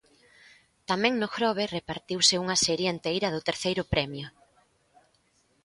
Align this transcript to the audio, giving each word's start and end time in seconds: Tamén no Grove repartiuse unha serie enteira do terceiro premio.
Tamén 0.89 1.13
no 1.17 1.27
Grove 1.35 1.71
repartiuse 1.77 2.39
unha 2.43 2.57
serie 2.65 2.87
enteira 2.93 3.27
do 3.35 3.45
terceiro 3.49 3.83
premio. 3.93 4.27